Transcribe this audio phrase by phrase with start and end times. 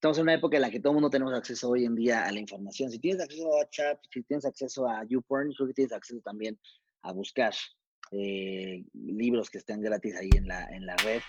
[0.00, 2.24] estamos en una época en la que todo el mundo tenemos acceso hoy en día
[2.24, 2.90] a la información.
[2.90, 6.58] Si tienes acceso a WhatsApp, si tienes acceso a YouPorn, creo que tienes acceso también
[7.02, 7.52] a buscar
[8.12, 11.20] eh, libros que estén gratis ahí en la, en la red.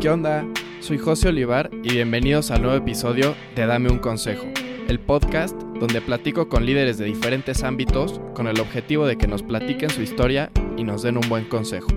[0.00, 0.46] ¿Qué onda?
[0.80, 4.46] Soy José Olivar y bienvenidos al nuevo episodio de Dame un Consejo,
[4.88, 9.42] el podcast donde platico con líderes de diferentes ámbitos con el objetivo de que nos
[9.42, 11.88] platiquen su historia y nos den un buen consejo.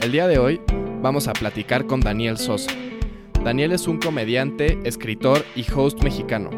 [0.00, 0.60] El día de hoy
[1.02, 2.70] vamos a platicar con Daniel Sosa.
[3.44, 6.50] Daniel es un comediante, escritor y host mexicano.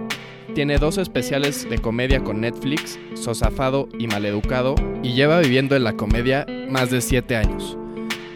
[0.55, 5.95] Tiene dos especiales de comedia con Netflix, Sosafado y Maleducado, y lleva viviendo en la
[5.95, 7.79] comedia más de 7 años.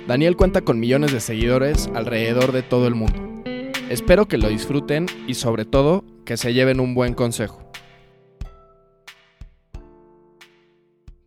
[0.06, 3.42] Daniel cuenta con millones de seguidores alrededor de todo el mundo.
[3.90, 7.65] Espero que lo disfruten y sobre todo que se lleven un buen consejo.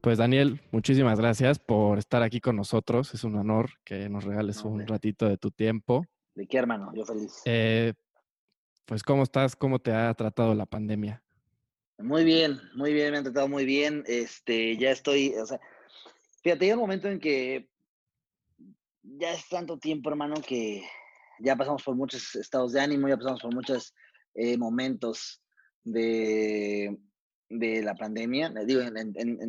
[0.09, 3.13] Pues Daniel, muchísimas gracias por estar aquí con nosotros.
[3.13, 6.03] Es un honor que nos regales un ratito de tu tiempo.
[6.33, 6.91] ¿De qué, hermano?
[6.95, 7.43] Yo feliz.
[7.45, 7.93] Eh,
[8.85, 9.55] pues, ¿cómo estás?
[9.55, 11.21] ¿Cómo te ha tratado la pandemia?
[11.99, 14.03] Muy bien, muy bien, me han tratado muy bien.
[14.07, 15.59] Este, ya estoy, o sea,
[16.41, 17.69] fíjate, hay un momento en que
[19.03, 20.81] ya es tanto tiempo, hermano, que
[21.37, 23.93] ya pasamos por muchos estados de ánimo, ya pasamos por muchos
[24.33, 25.39] eh, momentos
[25.83, 26.97] de,
[27.49, 28.53] de la pandemia.
[28.65, 28.81] Digo,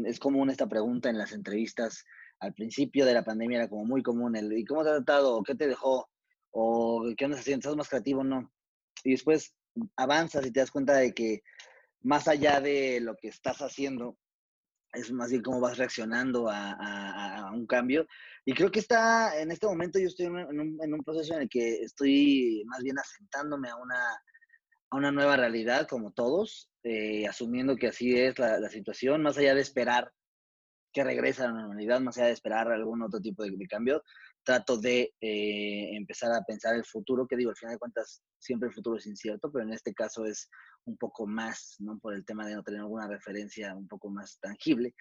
[0.06, 2.04] es común esta pregunta en las entrevistas.
[2.40, 5.42] Al principio de la pandemia era como muy común el ¿y cómo te ha tratado?
[5.42, 6.08] ¿Qué te dejó?
[6.50, 7.60] ¿O qué andas haciendo?
[7.60, 8.24] ¿Estás más creativo?
[8.24, 8.50] No.
[9.04, 9.54] Y después
[9.96, 11.42] avanzas y te das cuenta de que
[12.02, 14.16] más allá de lo que estás haciendo,
[14.92, 18.06] es más bien cómo vas reaccionando a, un cambio.
[18.44, 21.42] Y creo que está, en este momento yo estoy en un, en un, proceso en
[21.42, 24.22] el que estoy más bien asentándome a una,
[24.90, 29.54] a una nueva realidad, como todos, eh, asumiendo que así es la, situación, más allá
[29.54, 30.12] de esperar
[30.92, 34.02] que regrese a la normalidad, más allá de esperar algún otro tipo de, cambio,
[34.42, 38.68] trato de eh, empezar a pensar el futuro, que digo, al final de cuentas, siempre
[38.68, 40.48] el futuro es incierto, pero en este caso es
[40.84, 41.98] un poco más, ¿no?
[41.98, 44.94] Por el tema de no tener alguna referencia un poco más tangible.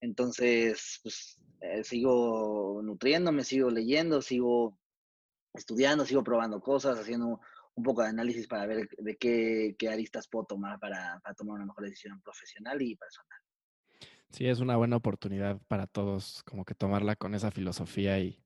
[0.00, 4.78] Entonces, pues, eh, sigo nutriéndome, sigo leyendo, sigo
[5.54, 7.40] estudiando, sigo probando cosas, haciendo
[7.76, 11.84] un poco de análisis para ver de qué, aristas puedo tomar para, tomar una mejor
[11.84, 13.38] decisión profesional y personal.
[14.30, 18.42] Sí, es una buena oportunidad para todos, como que tomarla con esa filosofía y,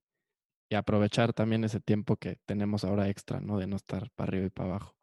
[0.73, 3.59] aprovechar también ese tiempo que tenemos ahora extra, ¿no?
[3.59, 4.97] De no estar para arriba y para abajo.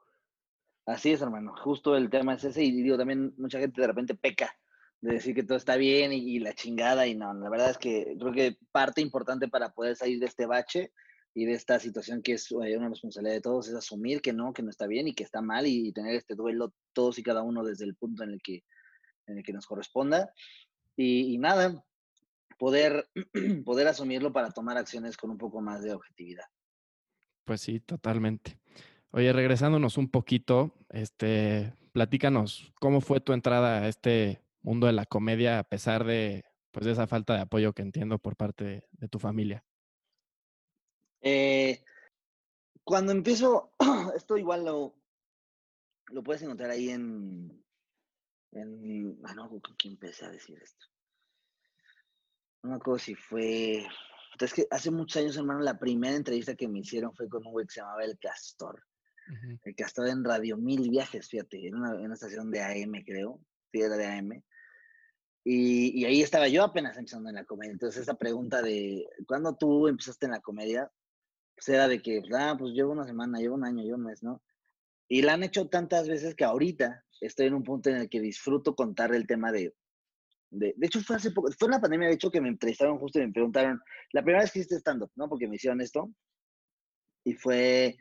[0.85, 1.53] Así es, hermano.
[1.57, 2.63] Justo el tema es ese.
[2.63, 4.49] Y digo, también mucha gente de repente peca
[5.01, 7.05] de decir que todo está bien y, y la chingada.
[7.05, 10.45] Y no, la verdad es que creo que parte importante para poder salir de este
[10.45, 10.94] bache
[11.33, 14.53] y de esta situación que es eh, una responsabilidad de todos, es asumir que no,
[14.53, 17.43] que no está bien y que está mal y, tener este duelo todos y cada
[17.43, 18.63] uno desde el punto en el que,
[19.27, 20.33] en el que nos corresponda.
[20.95, 21.85] Y, nada,
[22.57, 23.07] poder,
[23.65, 26.45] poder asumirlo para tomar acciones con un poco más de objetividad.
[27.45, 28.59] Pues sí, totalmente.
[29.11, 35.05] Oye, regresándonos un poquito, este, platícanos, ¿cómo fue tu entrada a este mundo de la
[35.05, 39.07] comedia a pesar de, pues, de esa falta de apoyo que entiendo por parte de
[39.07, 39.63] tu familia?
[41.22, 41.83] Eh,
[42.83, 43.73] cuando empiezo,
[44.16, 44.95] esto igual lo,
[46.09, 47.63] lo puedes encontrar ahí en,
[48.51, 50.85] en ah, no, ¿con quién empecé a decir esto?
[52.63, 53.85] No me acuerdo si fue,
[54.45, 57.51] es que hace muchos años, hermano, la primera entrevista que me hicieron fue con un
[57.51, 58.83] güey que se llamaba El Castor.
[59.63, 63.41] El Castor en Radio Mil Viajes, fíjate, en una, estación de AM, creo,
[63.72, 64.44] sí, era de AM.
[65.44, 67.72] Y, y, ahí estaba yo apenas empezando en la comedia.
[67.72, 70.91] Entonces, esa pregunta de, ¿cuándo tú empezaste en la comedia?
[71.57, 74.22] Pues era de que, ah, pues llevo una semana, llevo un año, llevo un mes,
[74.22, 74.44] ¿no?
[75.07, 78.22] Y la han hecho tantas veces que ahorita estoy en un punto en el que
[78.22, 79.73] disfruto contar el tema de,
[80.51, 83.00] de, de hecho fue hace poco, fue en la pandemia, de hecho, que me entrevistaron
[83.00, 83.81] justo y me preguntaron,
[84.12, 85.28] la primera vez que hiciste stand-up, ¿no?
[85.28, 86.12] Porque me hicieron esto.
[87.23, 87.97] Y fue,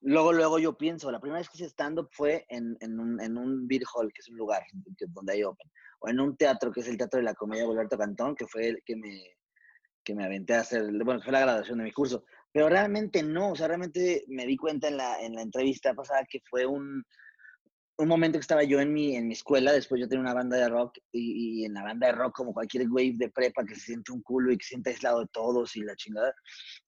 [0.00, 3.36] luego, luego yo pienso, la primera vez que hice stand-up fue en, en, un, en
[3.36, 4.62] un beer hall, que es un lugar
[5.08, 5.70] donde hay open,
[6.00, 8.68] o en un teatro, que es el Teatro de la Comedia Alberto Cantón, que fue
[8.68, 9.36] el que me,
[10.02, 12.24] que me aventé a hacer, bueno, fue la graduación de mi curso
[12.56, 16.24] pero realmente no, o sea, realmente me di cuenta en la, en la entrevista pasada
[16.24, 17.04] que fue un,
[17.98, 20.56] un momento que estaba yo en mi, en mi escuela, después yo tenía una banda
[20.56, 23.74] de rock y, y, en la banda de rock, como cualquier wave de prepa que
[23.74, 26.34] se siente un culo y que se siente aislado de todos y la chingada,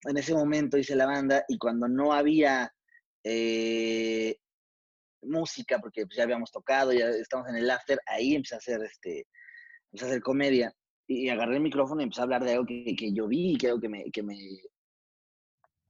[0.07, 2.73] en ese momento hice la banda y cuando no había
[3.23, 4.37] eh,
[5.21, 8.81] música, porque pues, ya habíamos tocado, ya estamos en el after, ahí empecé a hacer,
[8.81, 9.27] este,
[9.91, 10.73] empecé a hacer comedia
[11.05, 13.67] y agarré el micrófono y empecé a hablar de algo que, que yo vi que
[13.67, 14.35] algo que me, que me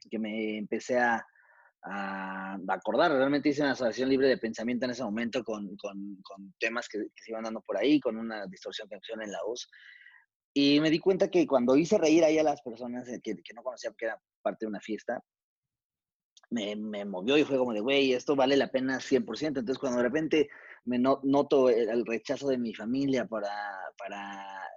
[0.10, 1.26] que me empecé a,
[2.68, 3.12] acordar.
[3.12, 5.78] Realmente hice una asociación libre de pensamiento en ese momento con,
[6.60, 9.70] temas que, se iban dando por ahí, con una distorsión que funciona en la voz.
[10.54, 13.92] Y me di cuenta que cuando hice reír ahí a las personas que, no conocía
[13.92, 15.24] porque era parte de una fiesta,
[16.50, 19.48] me, me movió y fue como de, güey, esto vale la pena 100%.
[19.48, 20.50] Entonces, cuando de repente
[20.86, 23.52] me noto el, rechazo de mi familia para,
[23.98, 24.69] para,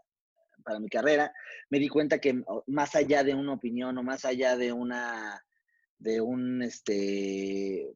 [0.62, 1.32] para mi carrera,
[1.70, 5.42] me di cuenta que más allá de una opinión o más allá de una,
[5.98, 7.94] de un, este,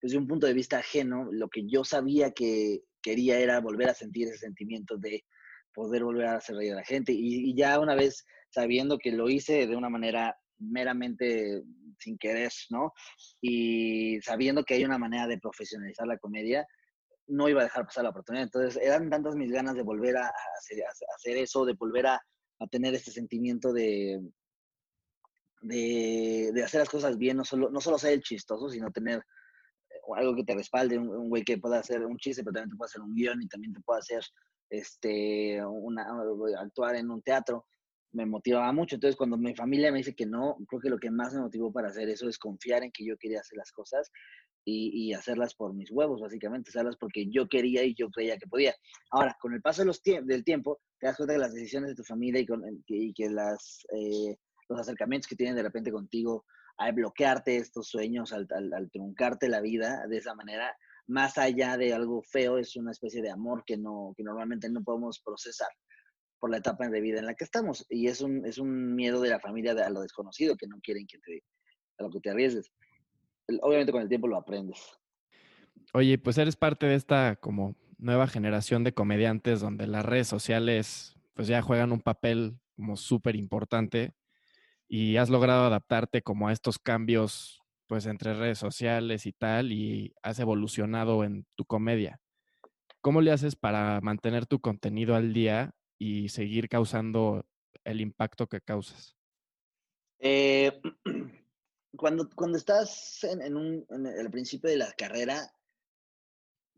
[0.00, 3.94] desde un punto de vista ajeno, lo que yo sabía que quería era volver a
[3.94, 5.24] sentir ese sentimiento de
[5.74, 7.12] poder volver a hacer reír a la gente.
[7.12, 11.62] Y, ya una vez sabiendo que lo hice de una manera meramente
[11.98, 12.92] sin querer, ¿no?
[13.40, 16.66] Y sabiendo que hay una manera de profesionalizar la comedia,
[17.26, 18.44] no iba a dejar pasar la oportunidad.
[18.44, 22.20] Entonces, eran tantas mis ganas de volver a, hacer, eso, de volver a,
[22.70, 24.22] tener este sentimiento de,
[25.60, 29.94] de, hacer las cosas bien, no solo, no solo ser el chistoso, sino tener eh,
[30.16, 32.86] algo que te respalde, un, güey que pueda hacer un chiste, pero también te pueda
[32.86, 34.22] hacer un guion y también te pueda hacer
[34.70, 36.06] este, una,
[36.58, 37.66] actuar en un teatro,
[38.12, 38.94] me motivaba mucho.
[38.94, 41.72] Entonces, cuando mi familia me dice que no, creo que lo que más me motivó
[41.72, 44.10] para hacer eso es confiar en que yo quería hacer las cosas
[44.64, 48.74] y, hacerlas por mis huevos, básicamente, hacerlas porque yo quería y yo creía que podía.
[49.10, 51.96] Ahora, con el paso de los del tiempo, te das cuenta que las decisiones de
[51.96, 54.36] tu familia y, con, y que las, eh,
[54.68, 56.44] los acercamientos que tienen de repente contigo
[56.78, 60.74] al bloquearte estos sueños, al, al, truncarte la vida de esa manera,
[61.06, 64.82] más allá de algo feo, es una especie de amor que, no, que normalmente no
[64.82, 65.68] podemos procesar
[66.40, 67.86] por la etapa de vida en la que estamos.
[67.88, 71.06] Y es un, es un miedo de la familia a lo desconocido, que no quieren
[71.06, 71.42] que te,
[71.98, 72.72] a lo que te arriesgues.
[73.62, 74.80] Obviamente con el tiempo lo aprendes.
[75.92, 81.16] Oye, pues eres parte de esta como nueva generación de comediantes donde las redes sociales
[81.34, 84.12] pues ya juegan un papel como súper importante
[84.88, 90.14] y has logrado adaptarte como a estos cambios pues entre redes sociales y tal y
[90.22, 92.20] has evolucionado en tu comedia.
[93.00, 97.44] ¿Cómo le haces para mantener tu contenido al día y seguir causando
[97.84, 99.16] el impacto que causas?
[100.18, 100.80] Eh,
[101.96, 105.50] cuando, cuando estás en, un, en el principio de la carrera,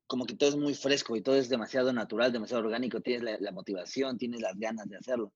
[0.07, 3.53] como que todo es muy fresco y todo es demasiado natural, demasiado orgánico, tienes la
[3.53, 5.33] motivación, tienes las ganas de hacerlo.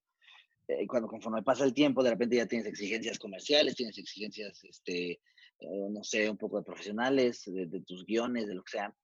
[0.70, 5.12] Eh, cuando conforme pasa el tiempo, de repente ya tienes exigencias comerciales, tienes exigencias, este,
[5.12, 8.94] eh, no sé, un poco de profesionales, de, tus guiones, de lo que sea.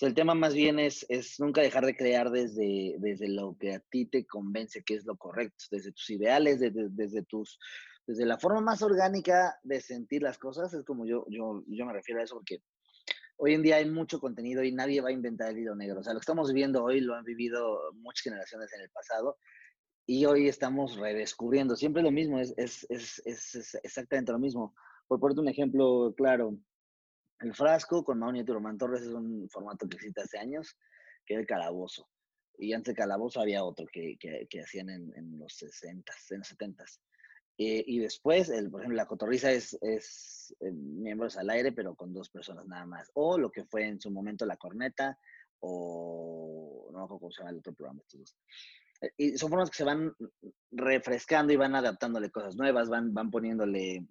[0.00, 3.78] el tema más bien es, es nunca dejar de crear desde, desde lo que a
[3.78, 7.58] ti te convence que es lo correcto, desde tus ideales, desde, desde tus,
[8.06, 11.92] desde la forma más orgánica de sentir las cosas, es como yo, yo, yo me
[11.92, 12.62] refiero a eso porque
[13.36, 16.00] hoy en día hay mucho contenido y nadie va a inventar el hilo negro.
[16.00, 19.38] O sea, lo que estamos viviendo hoy lo han vivido muchas generaciones en el pasado
[20.06, 21.76] y hoy estamos redescubriendo.
[21.76, 24.74] Siempre lo mismo, es, es, es, es exactamente lo mismo.
[25.06, 26.58] Por ponerte un ejemplo claro,
[27.40, 30.76] el frasco con Mauni y Torres es un formato que existe hace años,
[31.26, 32.08] que es el calabozo.
[32.58, 36.38] Y antes de calabozo había otro que, que, que hacían en, en, los 60, en
[36.38, 36.84] los 70.
[37.64, 41.94] Eh, y después, el, por ejemplo, la cotorriza es, es eh, miembros al aire, pero
[41.94, 43.10] con dos personas nada más.
[43.14, 45.18] O lo que fue en su momento la corneta,
[45.60, 48.36] o no cómo se llama el otro programa, estos dos
[49.16, 50.14] y son formas que se van
[50.70, 54.06] refrescando y van adaptándole cosas nuevas, van, van poniéndole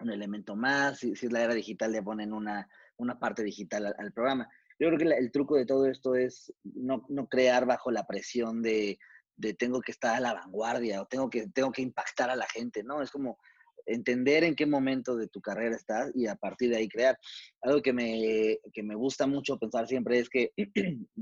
[0.00, 3.94] un elemento más, si, si es la era digital le ponen una, una parte digital
[3.98, 4.48] al, programa.
[4.78, 8.62] Yo creo que el truco de todo esto es no, no crear bajo la presión
[8.62, 8.98] de,
[9.38, 12.46] de, tengo que estar a la vanguardia o tengo que, tengo que impactar a la
[12.46, 13.00] gente, ¿no?
[13.00, 13.38] Es como
[13.86, 17.18] entender en qué momento de tu carrera estás y a partir de ahí crear.
[17.62, 20.52] Algo que me, que me gusta mucho pensar siempre es que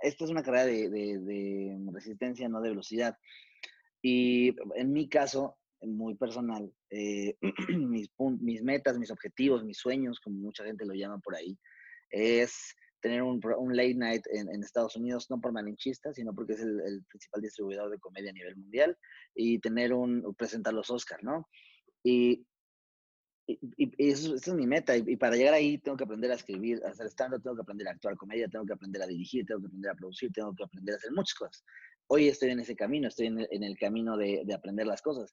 [0.00, 3.16] esta es una carrera de, resistencia, no de velocidad.
[4.02, 7.36] Y en mi caso, muy personal, eh,
[7.76, 8.10] mis,
[8.40, 11.56] mis metas, mis objetivos, mis sueños, como mucha gente lo llama por ahí,
[12.10, 13.40] es tener un,
[13.74, 17.98] late night en, Estados Unidos, no por malinchista, sino porque es el, principal distribuidor de
[17.98, 18.96] comedia a nivel mundial,
[19.34, 21.48] y tener un, presentar los Oscars, ¿no?
[22.02, 22.46] Y
[23.76, 24.96] y, eso, esa es mi meta.
[24.96, 27.88] Y, para llegar ahí tengo que aprender a escribir, a hacer stand tengo que aprender
[27.88, 30.64] a actuar comedia, tengo que aprender a dirigir, tengo que aprender a producir, tengo que
[30.64, 31.64] aprender a hacer muchas cosas.
[32.06, 35.32] Hoy estoy en ese camino, estoy en el, camino de, de, aprender las cosas.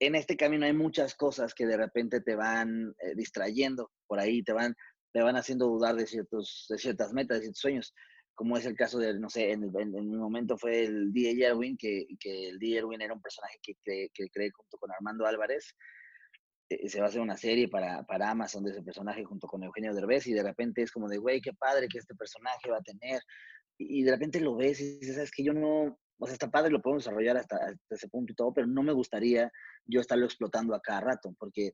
[0.00, 4.42] En este camino hay muchas cosas que de repente te van eh, distrayendo por ahí,
[4.42, 4.74] te van,
[5.12, 7.94] te van haciendo dudar de, ciertos, de ciertas metas, de ciertos sueños
[8.34, 11.76] como es el caso de, no sé, en, en, un momento fue el DJ Erwin,
[11.76, 15.26] que, que el DJ Erwin era un personaje que, que, que creé junto con Armando
[15.26, 15.74] Álvarez,
[16.70, 19.62] eh, se va a hacer una serie para, para Amazon de ese personaje junto con
[19.62, 22.76] Eugenio Derbez y de repente es como de, güey, qué padre que este personaje va
[22.76, 23.22] a tener.
[23.78, 26.70] Y, de repente lo ves y dices, sabes que yo no, o sea, está padre,
[26.70, 27.56] lo podemos desarrollar hasta,
[27.90, 29.50] ese punto y todo, pero no me gustaría
[29.86, 31.72] yo estarlo explotando a cada rato, porque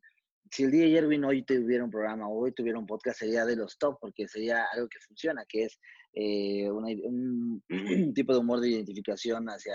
[0.51, 3.57] si el día de ayer hoy tuviera un programa, hoy tuviera un podcast, sería de
[3.57, 5.79] los top, porque sería algo que funciona, que es
[6.13, 7.63] eh, un,
[8.15, 9.75] tipo de humor de identificación hacia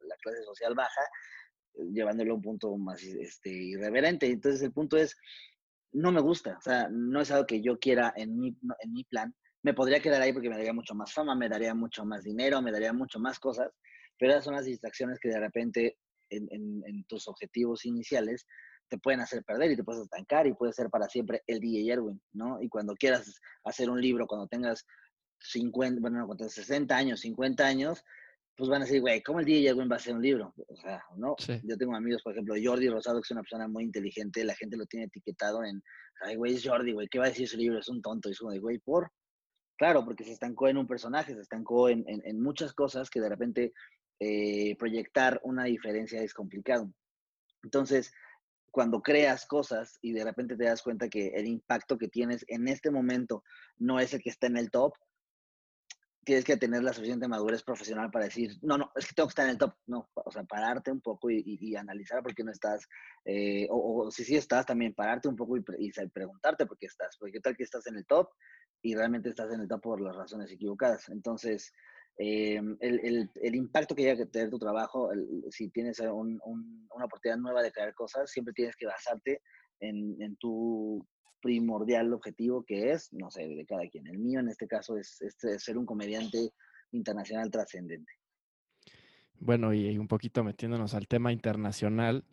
[0.00, 1.02] la clase social baja,
[1.92, 4.26] llevándolo a un punto más este, irreverente.
[4.26, 5.16] Entonces el punto es
[5.92, 9.04] no me gusta, o sea, no es algo que yo quiera en mi, en mi
[9.04, 9.34] plan.
[9.62, 12.62] Me podría quedar ahí porque me daría mucho más fama, me daría mucho más dinero,
[12.62, 13.70] me daría mucho más cosas,
[14.18, 15.98] pero esas son las distracciones que de repente
[16.30, 18.46] en, en, tus objetivos iniciales
[18.88, 21.92] te pueden hacer perder y te puedes estancar y puede ser para siempre el DJ
[21.92, 22.60] Erwin, ¿no?
[22.60, 24.84] Y cuando quieras hacer un libro, cuando tengas
[25.40, 28.04] 50, bueno, cuando tengas 60 años, 50 años,
[28.56, 30.54] pues van a decir, güey, ¿cómo el DJ Erwin va a hacer un libro?
[30.68, 31.34] O sea, ¿no?
[31.64, 34.76] Yo tengo amigos, por ejemplo, Jordi Rosado, que es una persona muy inteligente, la gente
[34.76, 35.82] lo tiene etiquetado en,
[36.20, 37.78] ay, güey, es Jordi, güey, ¿qué va a decir su libro?
[37.78, 38.28] Es un tonto.
[38.28, 39.10] Y es como de, güey, ¿por?
[39.78, 43.28] Claro, porque se estancó en un personaje, se estancó en, en, muchas cosas que de
[43.28, 43.72] repente
[44.20, 46.92] eh, proyectar una diferencia es complicado.
[47.64, 48.12] Entonces,
[48.72, 52.66] cuando creas cosas y de repente te das cuenta que el impacto que tienes en
[52.66, 53.44] este momento
[53.76, 54.94] no es el que está en el top,
[56.24, 59.32] tienes que tener la suficiente madurez profesional para decir, no, no, es que tengo que
[59.32, 59.74] estar en el top.
[59.86, 62.88] No, o sea, pararte un poco y, analizar por qué no estás,
[63.24, 67.40] eh, o, si sí estás, también pararte un poco y, preguntarte por qué estás, porque
[67.40, 68.30] tal que estás en el top
[68.82, 71.08] y realmente estás en el top por las razones equivocadas.
[71.10, 71.72] Entonces,
[72.18, 75.10] eh, el, el, impacto que llega a tener tu trabajo,
[75.50, 79.40] si tienes una oportunidad nueva de crear cosas, siempre tienes que basarte
[79.80, 81.06] en, tu
[81.40, 84.06] primordial objetivo que es, no sé, de cada quien.
[84.06, 85.18] El mío en este caso es,
[85.58, 86.52] ser un comediante
[86.92, 88.12] internacional trascendente.
[89.38, 92.24] Bueno, y un poquito metiéndonos al tema internacional,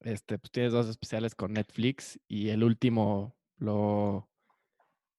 [0.00, 4.28] este, pues tienes dos especiales con Netflix y el último lo,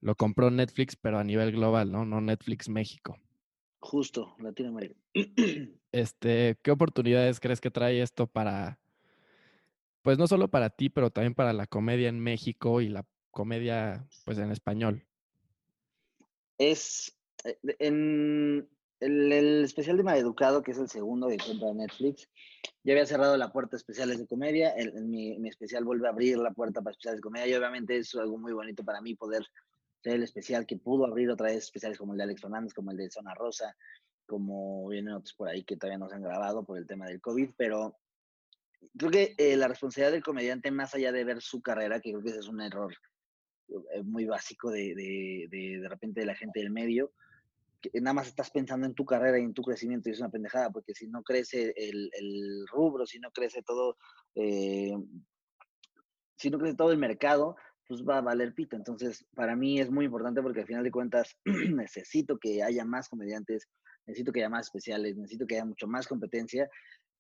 [0.02, 2.06] lo compró Netflix, pero a nivel global, ¿no?
[2.06, 3.18] No Netflix México.
[3.80, 5.00] Justo, Latinoamérica.
[5.94, 8.78] Este, ¿qué oportunidades crees que trae esto para,
[10.02, 14.06] pues no solo para ti, pero también para la comedia en México y la comedia,
[14.26, 15.08] pues en español?
[16.58, 18.68] Es eh, en
[19.00, 22.30] el, especial de Maleducado, que es el segundo que compra Netflix,
[22.84, 24.76] ya había cerrado la puerta a especiales de comedia.
[25.02, 28.14] mi, mi, especial vuelve a abrir la puerta para especiales de comedia y obviamente es
[28.16, 29.44] algo muy bonito para mí poder
[30.04, 32.98] el especial que pudo abrir otra vez especiales como el de Alex Fernández, como el
[32.98, 33.76] de Zona Rosa,
[34.26, 37.22] como vienen otros por ahí que todavía no se han grabado por el tema del
[37.22, 37.98] COVID, pero
[38.98, 42.24] creo que eh, la responsabilidad del comediante, más allá de ver su carrera, que creo
[42.24, 42.94] que ese es un error
[43.70, 47.12] eh, muy básico de, de, de, repente de la gente del medio,
[47.82, 50.30] que nada más estás pensando en tu carrera y en tu crecimiento y es una
[50.30, 53.98] pendejada, porque si no crece el, el rubro, si no crece todo,
[54.36, 54.96] eh,
[56.36, 57.56] si no crece todo el mercado,
[57.88, 58.76] pues va a valer pito.
[58.76, 63.10] Entonces, para mí es muy importante porque al final de cuentas necesito que haya más
[63.10, 63.68] comediantes,
[64.06, 66.70] necesito que haya más especiales, necesito que haya mucho más competencia.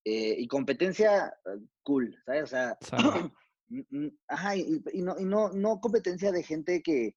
[0.03, 2.43] Eh, y competencia eh, cool, ¿sabes?
[2.43, 2.77] O sea,
[4.27, 7.15] ajá, y, no, y no, no competencia de gente que,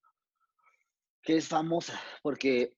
[1.21, 2.75] que es famosa, porque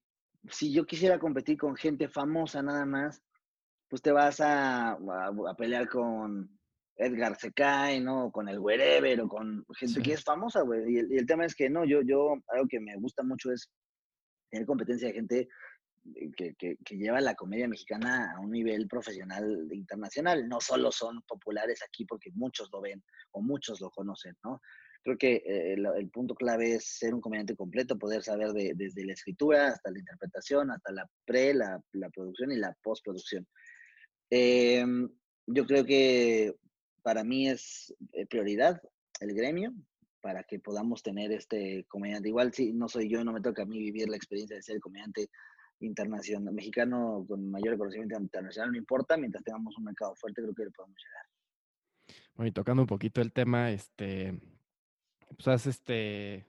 [0.49, 3.23] si yo quisiera competir con gente famosa nada más,
[3.87, 6.59] pues te vas a, a pelear con
[6.95, 8.31] Edgar se cae, ¿no?
[8.31, 10.93] Con el wherever o con gente que es famosa, güey.
[10.93, 13.69] Y, el, tema es que no, yo, yo, algo que me gusta mucho es
[14.49, 15.47] tener competencia de gente
[16.35, 20.47] que, que, que, lleva la comedia mexicana a un nivel profesional internacional.
[20.47, 24.61] No solo son populares aquí porque muchos lo ven o muchos lo conocen, ¿no?
[25.03, 29.05] Creo que eh, el, punto clave es ser un comediante completo, poder saber de, desde
[29.05, 33.45] la escritura hasta la interpretación, hasta la pre, la, la producción y la postproducción.
[34.29, 34.85] Eh,
[35.45, 36.55] yo creo que
[37.03, 38.81] para mí es eh, prioridad
[39.19, 39.73] el gremio
[40.21, 42.29] para que podamos tener este comediante.
[42.29, 44.79] Igual si no soy yo, no me toca a mí vivir la experiencia de ser
[44.79, 45.29] comediante
[45.79, 50.63] internacional, mexicano con mayor conocimiento internacional, no importa, mientras tengamos un mercado fuerte, creo que
[50.63, 52.17] le podemos llegar.
[52.35, 54.39] Bueno, y tocando un poquito el tema, este,
[55.35, 56.45] pues has este,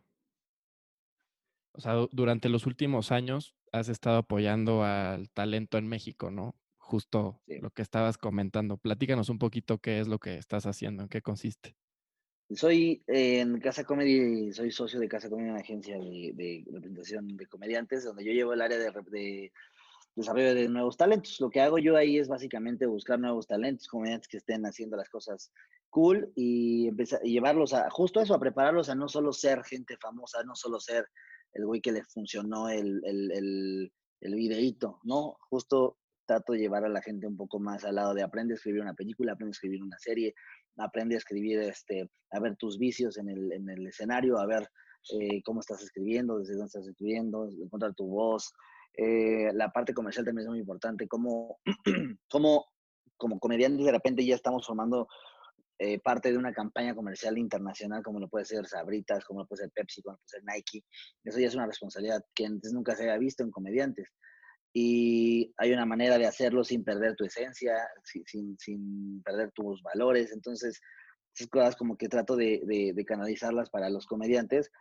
[1.72, 6.54] o sea, durante los últimos años has estado apoyando al talento en México, ¿no?
[6.84, 8.76] Justo lo que estabas comentando.
[8.76, 11.76] Platícanos un poquito qué es lo que estás haciendo, en qué consiste.
[12.50, 18.04] Soy en Casa Comedy, soy socio de Casa Comedy, una agencia de, representación de comediantes,
[18.04, 19.50] donde yo llevo el área de,
[20.14, 21.40] desarrollo de nuevos talentos.
[21.40, 25.08] Lo que hago yo ahí es básicamente buscar nuevos talentos, comediantes que estén haciendo las
[25.08, 25.52] cosas
[25.88, 29.96] cool y, empezar, y llevarlos a, justo eso, a prepararlos a no solo ser gente
[29.96, 31.06] famosa, no solo ser
[31.54, 35.36] el güey que le funcionó el, el, el, el videíto, ¿no?
[35.48, 35.96] Justo
[36.26, 38.82] trato de llevar a la gente un poco más al lado de aprende a escribir
[38.82, 40.34] una película, aprende a escribir una serie,
[40.76, 44.68] aprende a escribir, este, a ver tus vicios en el, en el escenario, a ver
[45.12, 48.52] eh, cómo estás escribiendo, desde dónde estás escribiendo, encontrar tu voz.
[48.96, 51.58] Eh, la parte comercial también es muy importante, cómo,
[52.30, 52.66] cómo
[53.16, 55.08] como comediantes de repente ya estamos formando
[55.78, 59.62] eh, parte de una campaña comercial internacional, como lo puede ser Sabritas, como lo puede
[59.62, 60.84] ser Pepsi, como lo puede ser Nike.
[61.24, 64.12] Eso ya es una responsabilidad que antes nunca se había visto en comediantes
[64.76, 70.32] y hay una manera de hacerlo sin perder tu esencia, sin, sin, perder tus valores.
[70.32, 70.80] Entonces,
[71.32, 74.72] esas cosas como que trato de, canalizarlas para los comediantes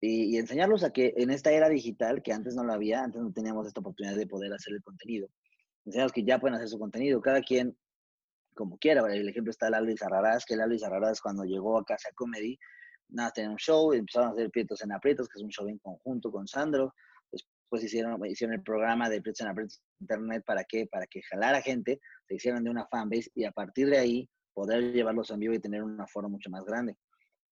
[0.00, 3.32] y, enseñarlos a que en esta era digital, que antes no lo había, antes no
[3.32, 5.28] teníamos esta oportunidad de poder hacer el contenido,
[5.84, 7.76] enseñarlos que ya pueden hacer su contenido, cada quien
[8.54, 9.02] como quiera.
[9.12, 12.56] El ejemplo está Lalo Izarrarás, que Lalo Izarrarás cuando llegó a Casa Comedy,
[13.08, 15.78] nada, tenía un show, empezaron a hacer Prietos en Aprietos, que es un show en
[15.78, 16.94] conjunto con Sandro,
[17.64, 20.86] después hicieron, hicieron el programa de en Aprietos Internet, ¿para qué?
[20.86, 24.92] Para que jalara gente, se hicieran de una fanbase y a partir de ahí poder
[24.92, 26.96] llevarlos en vivo y tener un aforo mucho más grande.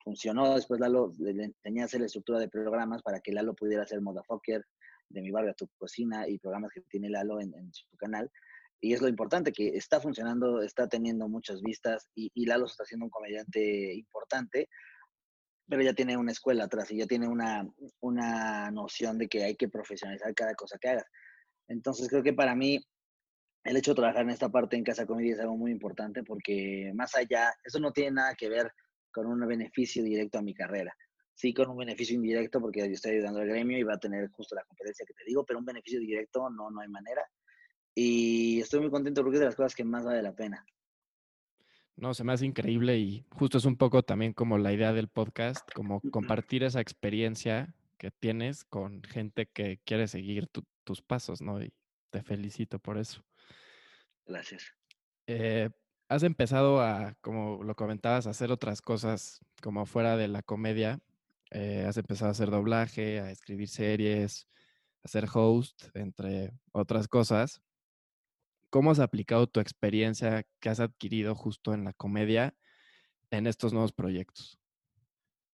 [0.05, 3.85] Funcionó, después Lalo le enseñé a hacer la estructura de programas para que Lalo pudiera
[3.85, 4.65] hacer Motherfucker,
[5.09, 8.31] de mi barrio a tu cocina y programas que tiene Lalo en, su canal.
[8.81, 12.85] Y es lo importante, que está funcionando, está teniendo muchas vistas y, y Lalo está
[12.85, 14.69] siendo un comediante importante,
[15.69, 17.67] pero ya tiene una escuela atrás y ya tiene una,
[18.01, 21.07] una noción de que hay que profesionalizar cada cosa que hagas.
[21.69, 22.81] Entonces creo que para mí
[23.65, 26.93] el hecho de trabajar en esta parte en Casa Comedia es algo muy importante porque
[26.95, 28.73] más allá, eso no tiene nada que ver
[29.13, 30.95] con un beneficio directo a mi carrera.
[31.35, 34.29] Sí, con un beneficio indirecto porque yo estoy ayudando al gremio y va a tener
[34.31, 37.23] justo la competencia que te digo, pero un beneficio directo no, no hay manera.
[37.95, 40.65] Y estoy muy contento porque es de las cosas que más vale la pena.
[42.03, 45.07] No, se me hace increíble y justo es un poco también como la idea del
[45.07, 50.49] podcast, como compartir esa experiencia que tienes con gente que quiere seguir
[50.83, 51.63] tus pasos, ¿no?
[51.63, 51.73] Y
[52.11, 53.25] te felicito por eso.
[54.27, 54.75] Gracias.
[55.29, 55.71] Eh,
[56.09, 60.99] has empezado a, como lo comentabas, a hacer otras cosas como fuera de la comedia.
[61.53, 64.49] Eh, has empezado a hacer doblaje, a escribir series,
[65.05, 67.63] a ser host, entre otras cosas.
[68.73, 72.57] ¿Cómo has aplicado tu experiencia que has adquirido justo en la comedia
[73.31, 74.59] en estos nuevos proyectos?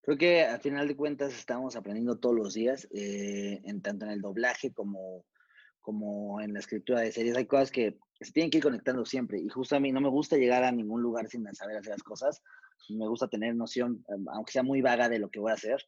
[0.03, 4.13] Creo que al final de cuentas estamos aprendiendo todos los días, eh, en tanto en
[4.13, 5.25] el doblaje como
[5.81, 9.41] como en la escritura de series, hay cosas que se tienen que ir conectando siempre.
[9.41, 12.03] Y justo a mí no me gusta llegar a ningún lugar sin saber hacer las
[12.03, 12.43] cosas.
[12.91, 15.85] Me gusta tener noción, em, aunque sea muy vaga, de lo que voy a hacer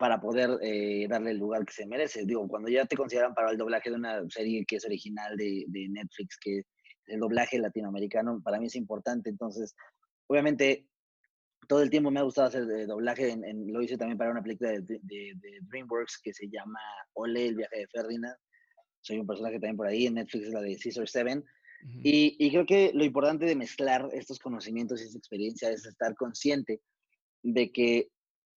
[0.00, 2.24] para poder eh, darle el lugar que se merece.
[2.24, 5.66] Digo, cuando ya te consideran para el doblaje de una serie que es original de,
[5.68, 6.62] de Netflix, que
[7.04, 9.28] el doblaje latinoamericano para mí es importante.
[9.28, 9.76] Entonces,
[10.26, 10.86] obviamente,
[11.68, 13.30] todo el tiempo me ha gustado hacer de doblaje.
[13.30, 16.80] En, lo hice también para una película de, de, DreamWorks que se llama
[17.12, 18.36] Ole, el viaje de Ferdinand
[19.02, 21.44] soy un personaje también por ahí, en Netflix es la de Caesar Seven.
[22.02, 26.14] y, y, creo que lo importante de mezclar estos conocimientos y esta experiencia es estar
[26.14, 26.80] consciente
[27.42, 28.10] de que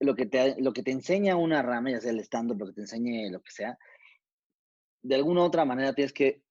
[0.04, 2.74] lo que te, lo que te enseña una rama, ya sea el stand-up, lo que
[2.74, 3.78] te enseñe lo que sea,
[5.02, 6.42] de alguna u otra manera tienes que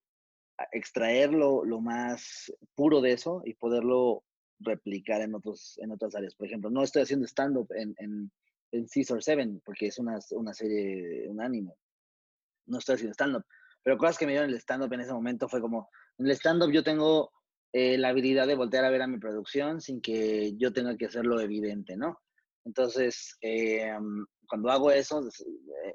[0.71, 4.23] extraerlo lo más puro de eso y poderlo
[4.59, 6.35] replicar en, otros, en otras áreas.
[6.35, 8.31] Por ejemplo, no estoy haciendo stand-up en, en,
[8.71, 11.73] en Caesar 7 porque es una, una serie, un anime.
[12.67, 13.45] No estoy haciendo stand-up
[13.83, 16.71] pero cosas que me dieron el stand-up en ese momento fue como, en el stand-up
[16.71, 17.31] yo tengo
[17.73, 21.05] eh, la habilidad de voltear a ver a mi producción sin que yo tenga que
[21.05, 22.21] hacerlo evidente, ¿no?
[22.65, 23.91] Entonces, eh,
[24.47, 25.21] cuando hago eso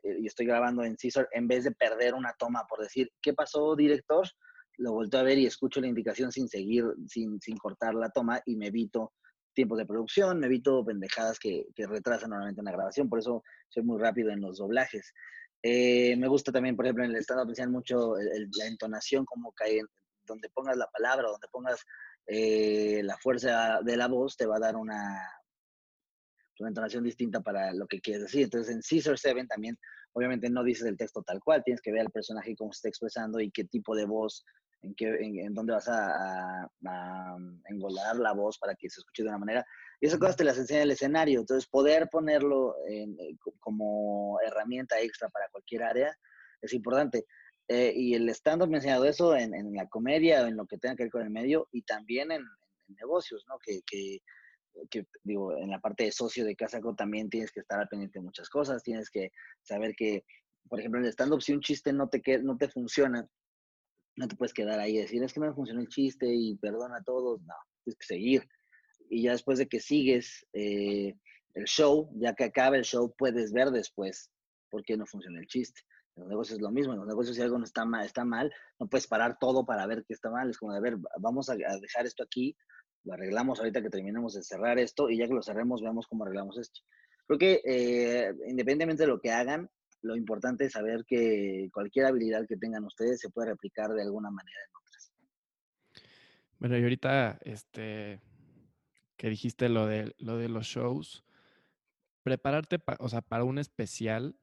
[0.02, 3.32] eh, y estoy grabando en Caesar, en vez de perder una toma por decir, ¿qué
[3.32, 4.26] pasó, director?
[4.76, 8.40] Lo vuelto a ver y escucho la indicación sin seguir, sin, sin cortar la toma
[8.44, 9.12] y me evito
[9.54, 13.82] tiempos de producción, me evito pendejadas que, que retrasan normalmente una grabación, por eso soy
[13.82, 15.12] muy rápido en los doblajes.
[15.62, 19.80] Eh, me gusta también, por ejemplo, en el estado pensar mucho la entonación, cómo cae,
[20.24, 21.84] donde pongas la palabra, donde pongas
[22.26, 25.18] eh, la fuerza de la voz, te va a dar una,
[26.60, 28.44] una entonación distinta para lo que quieres decir.
[28.44, 29.76] Entonces, en Caesar 7 también,
[30.12, 32.88] obviamente no dices el texto tal cual, tienes que ver al personaje cómo se está
[32.88, 34.44] expresando y qué tipo de voz,
[34.82, 39.22] en, qué, en, dónde vas a, a, a, engolar la voz para que se escuche
[39.22, 39.64] de una manera.
[40.00, 41.40] Y esas cosas te las enseña el escenario.
[41.40, 43.06] Entonces, poder ponerlo eh,
[43.60, 46.16] como herramienta extra para cualquier área
[46.60, 47.24] es importante.
[47.68, 50.96] Eh, y el stand-up me ha enseñado eso en, la comedia en lo que tenga
[50.96, 52.42] que ver con el medio y también en,
[52.96, 53.58] negocios, ¿no?
[53.58, 54.20] Que, que,
[55.22, 58.24] digo, en la parte de socio de Casaco también tienes que estar al pendiente de
[58.24, 58.82] muchas cosas.
[58.82, 60.24] Tienes que saber que,
[60.68, 63.28] por ejemplo, en el stand-up, si un chiste no te, no te funciona,
[64.16, 66.56] no te puedes quedar ahí y decir, es que no me funcionó el chiste y
[66.56, 67.40] perdona a todos.
[67.42, 68.48] No, tienes que seguir
[69.10, 71.14] y ya después de que sigues eh,
[71.54, 74.30] el show, ya que acaba el show, puedes ver después
[74.70, 75.80] por qué no funciona el chiste.
[76.16, 78.24] En los negocios es lo mismo, en los negocios si algo no está mal, está
[78.24, 81.48] mal, no puedes parar todo para ver qué está mal, es como de, ver, vamos
[81.48, 82.56] a, dejar esto aquí,
[83.04, 86.24] lo arreglamos ahorita que terminemos de cerrar esto y ya que lo cerremos veamos cómo
[86.24, 86.80] arreglamos esto.
[87.26, 89.70] Creo que eh, independientemente de lo que hagan,
[90.02, 94.30] lo importante es saber que cualquier habilidad que tengan ustedes se puede replicar de alguna
[94.30, 95.12] manera en otras.
[96.58, 98.20] Bueno, y ahorita, este,
[99.16, 101.24] que dijiste lo de, lo de los shows,
[102.22, 104.36] prepararte, o sea, para un especial,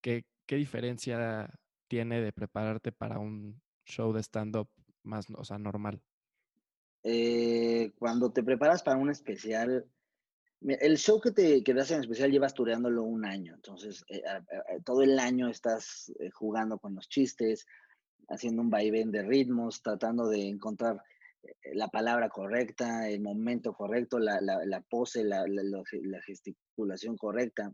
[0.00, 1.50] ¿qué, ¿qué diferencia
[1.88, 4.70] tiene de prepararte para un show de stand-up
[5.02, 6.02] más, o sea, normal?
[7.04, 9.84] Eh, cuando te preparas para un especial,
[10.60, 14.22] el show que te que en especial llevas tureándolo un año, entonces eh,
[14.84, 17.66] todo el año estás jugando con los chistes,
[18.28, 21.02] haciendo un vaivén de ritmos, tratando de encontrar
[21.74, 24.38] la palabra correcta, el momento correcto, la,
[24.88, 25.44] pose, la,
[26.24, 27.72] gesticulación correcta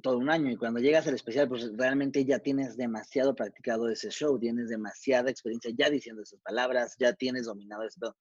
[0.00, 4.10] todo un año y cuando llegas al especial, pues realmente ya tienes demasiado practicado ese
[4.10, 8.16] show, tienes demasiada experiencia ya diciendo esas palabras, ya tienes dominado eso.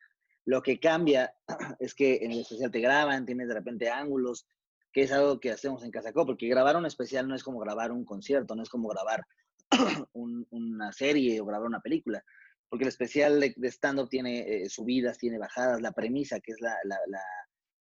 [0.45, 1.33] Lo que cambia
[1.79, 4.47] es que en el especial te graban, tienes de repente ángulos,
[4.91, 7.91] que es algo que hacemos en Casacó, porque grabar un especial no es como grabar
[7.91, 9.25] un concierto, no es como grabar
[10.13, 12.23] una serie o grabar una película,
[12.69, 16.75] porque el especial de, stand-up tiene eh, subidas, tiene bajadas, la premisa, que es la,
[16.85, 16.97] la,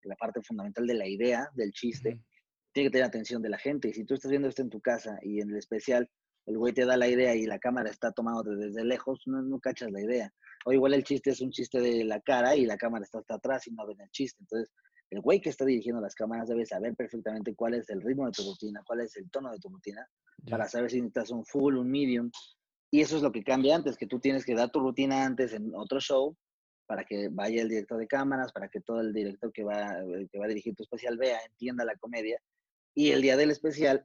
[0.04, 2.20] la, parte fundamental de la idea, del chiste
[2.72, 3.88] tiene que tener atención de la gente.
[3.88, 6.08] Y si tú estás viendo esto en tu casa y en el especial
[6.46, 9.60] el güey te da la idea y la cámara está tomando desde lejos, no, no
[9.60, 10.32] cachas la idea.
[10.64, 13.36] O igual el chiste es un chiste de la cara y la cámara está hasta
[13.36, 14.38] atrás y no ven el chiste.
[14.40, 14.72] Entonces,
[15.10, 18.32] el güey que está dirigiendo las cámaras debe saber perfectamente cuál es el ritmo de
[18.32, 20.06] tu rutina, cuál es el tono de tu rutina,
[20.48, 22.30] para saber si necesitas un full, un medium.
[22.90, 25.52] Y eso es lo que cambia antes, que tú tienes que dar tu rutina antes
[25.52, 26.36] en otro show
[26.86, 29.96] para que vaya el director de cámaras, para que todo el director que va,
[30.30, 32.38] que va a dirigir tu especial vea, entienda la comedia
[32.94, 34.04] y el día del especial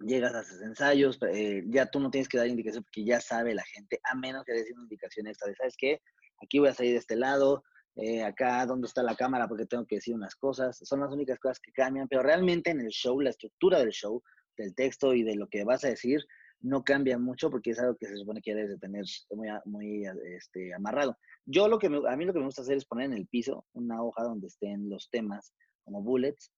[0.00, 3.54] llegas a hacer ensayos, eh, ya tú no tienes que dar indicación porque ya sabe
[3.54, 6.00] la gente, a menos que des una indicación extra de, ¿sabes qué?
[6.42, 7.64] Aquí voy a salir de este lado,
[7.96, 10.78] eh, acá dónde está la cámara porque tengo que decir unas cosas.
[10.82, 14.22] Son las únicas cosas que cambian, pero realmente en el show, la estructura del show,
[14.56, 16.24] del texto y de lo que vas a decir,
[16.60, 20.06] no cambia mucho porque es algo que se supone que debes de tener muy, muy
[20.36, 21.16] este, amarrado.
[21.44, 23.66] Yo lo que a mí lo que me gusta hacer es poner en el piso
[23.72, 25.52] una hoja donde estén los temas
[25.84, 26.52] como bullets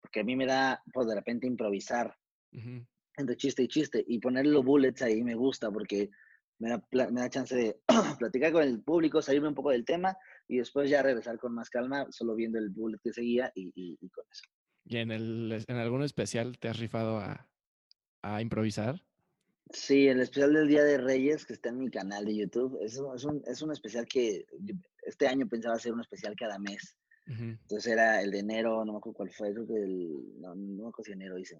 [0.00, 2.16] porque a mí me da, pues de repente improvisar
[3.16, 6.10] entre chiste y chiste y poner los bullets ahí me gusta porque
[6.58, 7.80] me da, me da chance de
[8.18, 11.70] platicar con el público, salirme un poco del tema y después ya regresar con más
[11.70, 14.44] calma, solo viendo el bullet que seguía y, y, con eso.
[14.84, 17.48] ¿Y en, el, en algún especial te has rifado a,
[18.22, 19.02] a improvisar?
[19.72, 22.78] Sí, el especial del Día de Reyes que está en mi canal de YouTube.
[22.82, 24.44] Es, es, un, es un especial que
[25.02, 26.96] este año pensaba hacer un especial cada mes.
[27.38, 30.82] Entonces era el de enero, no me acuerdo cuál fue, creo que el, no, no
[30.82, 31.56] me acuerdo si enero dice.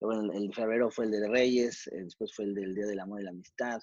[0.00, 3.20] bueno, el, febrero fue el de Reyes, eh, después fue el del Día del Amor
[3.20, 3.80] y la Amistad.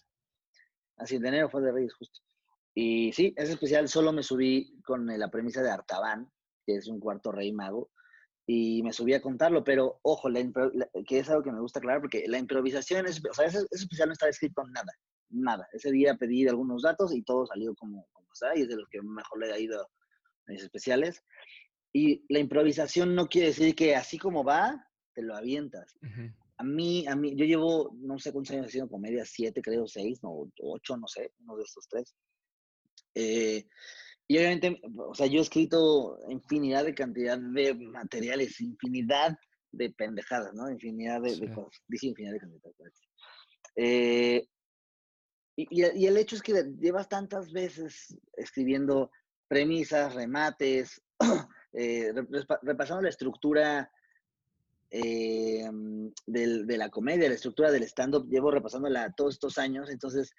[0.97, 2.19] Así, el de enero fue el de Reyes justo.
[2.75, 6.31] Y sí, ese especial solo me subí con la premisa de Artaban,
[6.65, 7.91] que es un cuarto rey mago,
[8.45, 10.43] y me subí a contarlo, pero ojo, la,
[11.07, 14.09] que es algo que me gusta aclarar, porque la improvisación, es, o sea, ese, especial
[14.09, 14.91] no estaba escrito nada,
[15.29, 15.67] nada.
[15.73, 18.87] Ese día pedí algunos datos y todo salió como, como está, y es de los
[18.89, 19.87] que mejor le ha ido
[20.47, 21.23] especiales.
[21.93, 25.93] Y la improvisación no quiere decir que así como va, te lo avientas.
[26.57, 30.21] A mí, a mí, yo llevo, no sé cuántos años haciendo comedia, siete, creo, seis,
[30.23, 32.15] no, ocho, no sé, uno de estos tres.
[33.15, 33.67] Eh,
[34.27, 39.37] y obviamente, o sea, yo he escrito infinidad de cantidad de materiales, infinidad
[39.71, 40.71] de pendejadas, ¿no?
[40.71, 41.81] Infinidad de, cosas.
[41.87, 43.01] Dice infinidad de cantidades.
[43.75, 44.47] Eh,
[45.55, 49.11] y, y, el hecho es que llevas tantas veces escribiendo
[49.53, 50.99] premisas, remates,
[51.73, 52.11] eh,
[52.63, 53.91] repasando la estructura
[54.89, 55.69] eh,
[56.25, 60.33] de la comedia, la estructura del stand-up, llevo repasándola todos estos años, entonces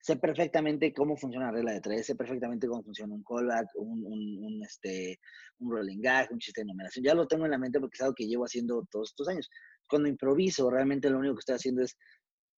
[0.00, 4.04] sé perfectamente cómo funciona la regla de tres, sé perfectamente cómo funciona un callback, un,
[4.06, 5.18] un, este,
[5.60, 7.06] un rolling gag, un chiste de numeración.
[7.06, 9.48] Ya lo tengo en la mente porque es algo que llevo haciendo todos estos años.
[9.88, 11.96] Cuando improviso, realmente lo único que estoy haciendo es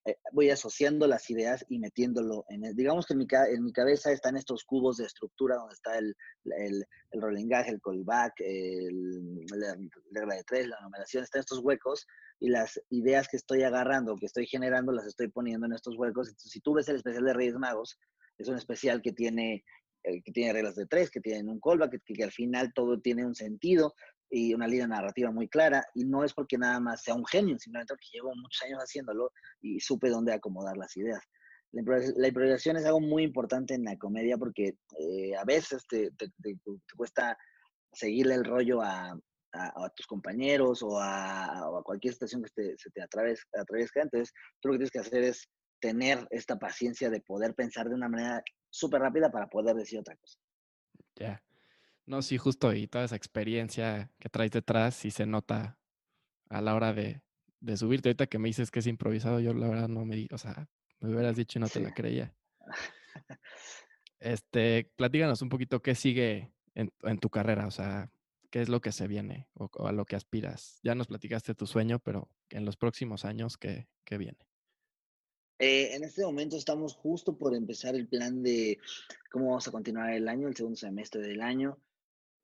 [0.04, 4.10] eh, voy asociando las ideas y metiéndolo en digamos que en mi, en mi cabeza
[4.12, 9.44] están estos cubos de estructura donde está el, el, el rolling gag, el callback, el,
[9.50, 9.76] la
[10.12, 12.06] regla de tres, la numeración, están estos huecos
[12.38, 16.28] y las ideas que estoy agarrando, que estoy generando, las estoy poniendo en estos huecos.
[16.28, 17.98] Entonces, si tú ves el especial de Reyes Magos,
[18.38, 19.64] es un especial que tiene
[20.02, 23.26] eh, que tiene reglas de tres, que tienen un callback, que, al final todo tiene
[23.26, 23.94] un sentido,
[24.30, 27.58] y una línea narrativa muy clara, y no es porque nada más sea un genio,
[27.58, 31.22] simplemente porque llevo muchos años haciéndolo y supe dónde acomodar las ideas.
[31.72, 36.28] La improvisación es algo muy importante en la comedia porque eh, a veces te, te,
[36.96, 37.36] cuesta
[37.92, 39.16] seguirle el rollo a,
[39.52, 44.68] a, tus compañeros o a, a, cualquier situación que te, se te atravesca, Entonces, tú
[44.68, 45.48] lo que tienes que hacer es
[45.80, 50.16] tener esta paciencia de poder pensar de una manera súper rápida para poder decir otra
[50.16, 50.38] cosa.
[51.16, 51.42] Ya.
[52.10, 55.78] No, sí, justo, y toda esa experiencia que traes detrás sí se nota
[56.48, 57.22] a la hora de,
[57.60, 58.08] de subirte.
[58.08, 60.68] Ahorita que me dices que es improvisado, yo la verdad no me, o sea,
[60.98, 62.34] me hubieras dicho y no te la creía.
[64.22, 68.12] Este, platíganos un poquito qué sigue en, tu carrera, o sea,
[68.50, 70.78] qué es lo que se viene o, a lo que aspiras.
[70.82, 74.36] Ya nos platicaste tu sueño, pero en los próximos años, ¿qué, qué viene?
[75.58, 78.78] Eh, en este momento estamos justo por empezar el plan de
[79.30, 81.78] cómo vamos a continuar el año, el segundo semestre del año.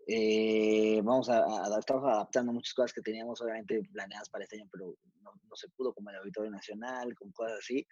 [0.06, 4.68] Eh, vamos a, a, estamos adaptando muchas cosas que teníamos obviamente planeadas para este año,
[4.70, 7.86] pero no, no se pudo, como el Auditorio Nacional, con cosas así.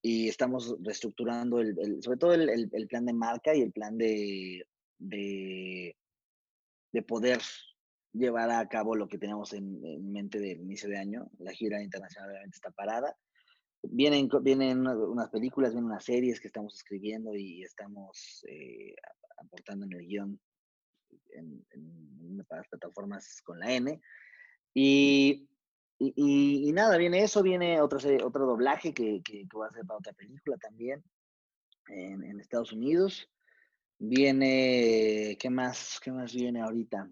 [0.00, 3.98] Y estamos reestructurando, el, el sobre todo el, el, plan de marca y el plan
[3.98, 4.64] de,
[4.98, 5.96] de,
[6.92, 7.40] de, poder
[8.12, 11.28] llevar a cabo lo que tenemos en, en mente del inicio de año.
[11.38, 13.16] La gira internacional obviamente está parada
[13.82, 18.94] Vienen, vienen unas películas, vienen unas series que estamos escribiendo y estamos eh,
[19.36, 20.40] aportando en el guion
[21.38, 24.00] en, en, las plataformas con la N.
[24.74, 25.48] Y,
[25.98, 29.84] y, y, nada, viene eso, viene otro, otro doblaje que, que, que, voy a hacer
[29.84, 31.02] para otra película también
[31.88, 33.28] en, en, Estados Unidos.
[33.98, 35.98] Viene, ¿qué más?
[36.02, 37.10] ¿Qué más viene ahorita?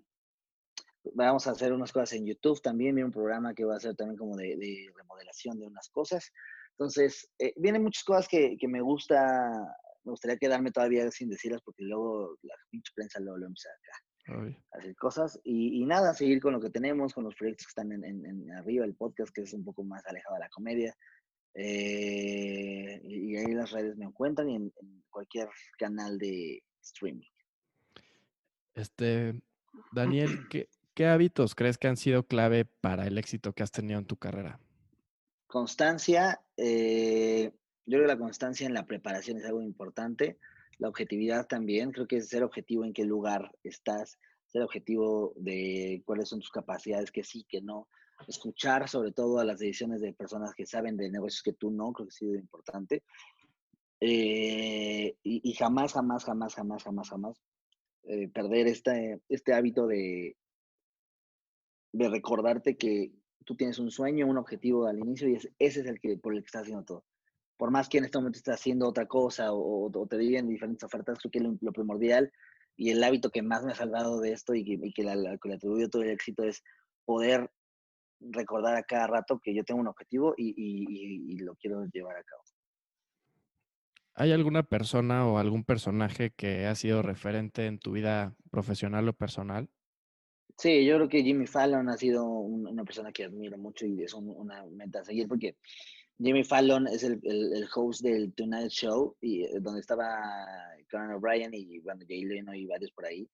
[1.14, 3.96] Vamos a hacer unas cosas en YouTube también, viene un programa que va a ser
[3.96, 6.32] también como de, de remodelación de unas cosas.
[6.78, 9.16] Entonces, eh, vienen muchas cosas que, que, me gusta,
[10.04, 13.70] me gustaría quedarme todavía sin decirlas porque luego la pinche prensa lo, lo empieza
[14.72, 15.40] hacer cosas.
[15.44, 18.26] Y, y, nada, seguir con lo que tenemos, con los proyectos que están en, en,
[18.26, 20.96] en arriba, el podcast que es un poco más alejado de la comedia.
[21.54, 27.28] Eh, y, y, ahí las redes me encuentran y en, en, cualquier canal de streaming.
[28.74, 29.40] Este,
[29.92, 33.98] Daniel, ¿qué, ¿qué hábitos crees que han sido clave para el éxito que has tenido
[33.98, 34.60] en tu carrera?
[35.46, 37.52] Constancia, eh,
[37.86, 40.38] yo creo que la constancia en la preparación es algo importante.
[40.78, 46.02] La objetividad también, creo que es ser objetivo en qué lugar estás, ser objetivo de
[46.04, 47.88] cuáles son tus capacidades, que sí, que no.
[48.26, 51.92] Escuchar sobre todo a las decisiones de personas que saben de negocios que tú no,
[51.92, 53.02] creo que ha sido importante.
[54.00, 57.42] Eh, y, jamás, jamás, jamás, jamás, jamás, jamás
[58.04, 60.36] eh, perder este, este hábito de,
[61.92, 63.12] de recordarte que,
[63.46, 66.34] tú tienes un sueño, un objetivo al inicio y es, ese es el que por
[66.34, 67.04] el que estás haciendo todo.
[67.56, 70.84] Por más que en este momento estés haciendo otra cosa o, o te digan diferentes
[70.84, 72.32] ofertas, creo que lo, lo, primordial
[72.76, 75.14] y el hábito que más me ha salvado de esto y que, y que la,
[75.14, 76.62] la, que le atribuyo todo el éxito es
[77.04, 77.50] poder
[78.20, 82.16] recordar a cada rato que yo tengo un objetivo y, y, y lo quiero llevar
[82.16, 82.42] a cabo.
[84.18, 89.12] ¿Hay alguna persona o algún personaje que ha sido referente en tu vida profesional o
[89.12, 89.68] personal?
[90.56, 94.14] Sí, yo creo que Jimmy Fallon ha sido una persona que admiro mucho y es
[94.14, 95.56] una meta a seguir porque
[96.18, 100.06] Jimmy Fallon es el, el, el host del Tonight Show y eh, donde estaba
[100.90, 103.28] Conan O'Brien y bueno, Jay Leno y varios por ahí.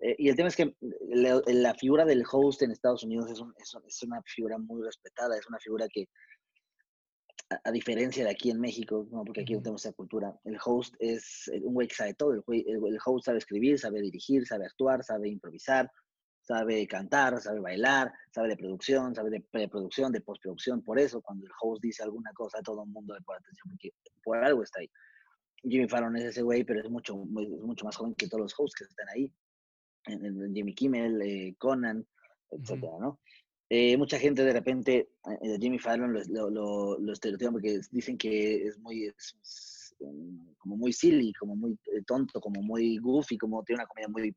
[0.00, 0.74] Eh, y el tema es que
[1.08, 4.82] la, la, figura del host en Estados Unidos es, un, es, es, una figura muy
[4.84, 6.08] respetada, es una figura que,
[7.50, 9.24] a, a diferencia de aquí en México, ¿no?
[9.24, 12.42] porque aquí no tenemos esa cultura, el host es un güey que sabe todo, el,
[12.46, 15.90] el host sabe escribir, sabe dirigir, sabe actuar, sabe improvisar,
[16.48, 20.80] sabe cantar, sabe bailar, sabe de producción, sabe de preproducción, de postproducción.
[20.80, 23.92] Por eso, cuando el host dice alguna cosa, todo el mundo le pone atención, porque
[24.24, 24.90] por algo está ahí.
[25.62, 28.54] Jimmy Fallon es ese güey, pero es mucho, muy, mucho más joven que todos los
[28.58, 29.30] hosts que están ahí.
[30.54, 32.06] Jimmy Kimmel, eh, Conan,
[32.50, 33.00] etcétera, uh -huh.
[33.00, 33.20] ¿no?
[33.68, 35.10] Eh, mucha gente de repente,
[35.42, 39.94] eh, Jimmy Fallon lo, lo, lo, lo estereotipan porque dicen que es muy, es, es,
[40.56, 44.34] como muy silly, como muy eh, tonto, como muy goofy, como tiene una comedia muy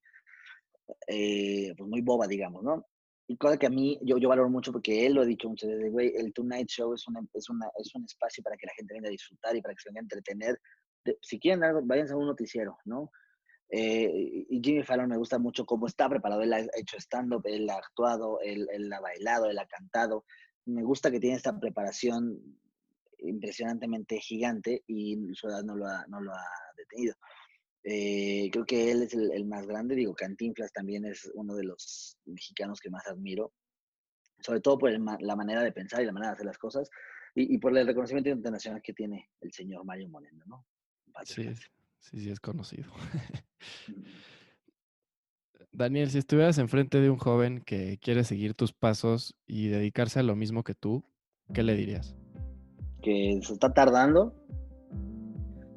[1.07, 2.85] eh, pues muy boba, digamos, ¿no?
[3.27, 5.69] Y cosa que a mí, yo, yo valoro mucho porque él lo ha dicho muchas
[5.69, 8.73] veces, güey, el Tonight Show es, una, es, una, es un espacio para que la
[8.75, 10.59] gente venga a disfrutar y para que se venga a entretener.
[11.05, 13.09] De, si quieren algo, váyanse a un noticiero, ¿no?
[13.69, 17.69] Eh, y Jimmy Fallon me gusta mucho cómo está preparado, él ha hecho stand-up, él
[17.69, 20.25] ha actuado, él, él ha bailado, él ha cantado.
[20.65, 22.37] Me gusta que tiene esta preparación
[23.19, 27.15] impresionantemente gigante y su edad no lo ha, no lo ha detenido.
[27.83, 31.63] Eh, creo que él es el, el, más grande, digo, Cantinflas también es uno de
[31.63, 33.53] los mexicanos que más admiro,
[34.39, 36.89] sobre todo por el, la manera de pensar y la manera de hacer las cosas,
[37.33, 40.65] y, y, por el reconocimiento internacional que tiene el señor Mario Moreno, ¿no?
[41.23, 41.43] Sí,
[41.99, 42.91] sí, sí, es conocido.
[45.71, 50.23] Daniel, si estuvieras enfrente de un joven que quiere seguir tus pasos y dedicarse a
[50.23, 51.03] lo mismo que tú,
[51.53, 52.15] ¿qué le dirías?
[53.01, 54.35] Que se está tardando,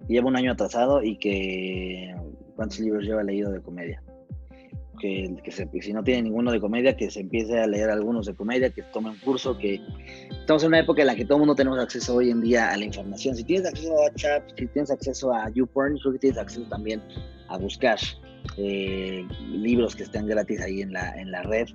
[0.08, 2.14] lleva un año atrasado y que
[2.56, 4.02] cuántos libros lleva leído de comedia.
[5.00, 8.26] Que, que se, si no tiene ninguno de comedia, que se empiece a leer algunos
[8.26, 9.80] de comedia, que tome un curso, que
[10.30, 12.70] estamos en una época en la que todo el mundo tenemos acceso hoy en día
[12.70, 13.34] a la información.
[13.34, 17.02] Si tienes acceso a WhatsApp, si tienes acceso a YouPorn, creo que tienes acceso también
[17.48, 17.98] a buscar
[18.56, 21.66] eh, libros que estén gratis ahí en la, en la red.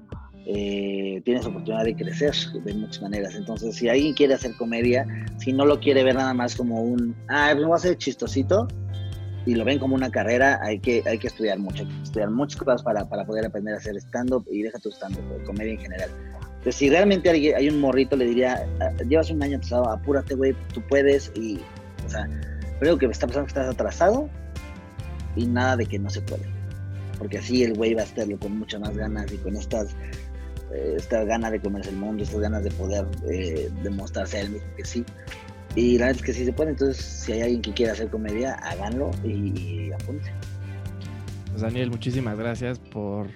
[0.45, 3.35] Eh, tienes oportunidad de crecer de muchas maneras.
[3.35, 5.05] Entonces, si alguien quiere hacer comedia,
[5.37, 8.67] si no lo quiere ver nada más como un, ah, pues voy a hacer chistosito,
[9.45, 12.29] y lo ven como una carrera, hay que, hay que estudiar mucho, hay que estudiar
[12.29, 15.79] muchas cosas para, para poder aprender a hacer stand-up y deja tu stand-up, comedia en
[15.79, 16.09] general.
[16.59, 20.35] Entonces, si realmente hay, hay un morrito, le diría, "Ah, llevas un año atrasado, apúrate,
[20.35, 21.31] güey, tú puedes.
[21.35, 21.61] Y,
[22.05, 22.27] o sea,
[22.79, 24.29] creo que está pasando que estás atrasado
[25.37, 26.43] y nada de que no se puede.
[27.17, 29.95] Porque así el güey va a estarlo con muchas más ganas y con estas,
[30.73, 34.51] eh, estas ganas de comerse el mundo, estas ganas de poder eh, demostrarse a él
[34.51, 35.05] mismo que sí.
[35.75, 38.09] Y la verdad es que sí se puede, entonces si hay alguien que quiera hacer
[38.09, 40.31] comedia, háganlo y, y apúntense.
[41.49, 43.27] Pues Daniel, muchísimas gracias por,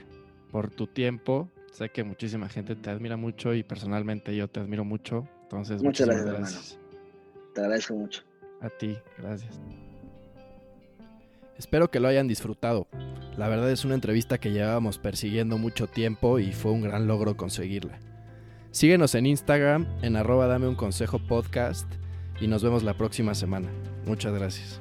[0.51, 1.49] por tu tiempo.
[1.71, 5.27] Sé que muchísima gente te admira mucho y personalmente yo te admiro mucho.
[5.43, 6.79] Entonces, Muchas muchísimas gracias,
[7.53, 8.21] Te agradezco mucho.
[8.61, 9.59] A ti, gracias.
[11.57, 12.87] Espero que lo hayan disfrutado.
[13.37, 17.35] La verdad es una entrevista que llevábamos persiguiendo mucho tiempo y fue un gran logro
[17.35, 17.99] conseguirla.
[18.71, 21.87] Síguenos en Instagram en arroba dame un consejo podcast
[22.39, 23.69] y nos vemos la próxima semana.
[24.05, 24.79] Muchas gracias.